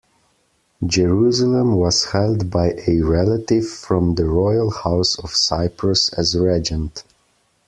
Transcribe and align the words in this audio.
Jerusalem 0.83 1.75
was 1.75 2.05
held 2.05 2.49
by 2.49 2.71
a 2.87 3.01
relative 3.01 3.69
from 3.69 4.15
the 4.15 4.25
royal 4.25 4.71
house 4.71 5.19
of 5.19 5.29
Cyprus 5.29 6.11
as 6.13 6.35
regent. 6.35 7.03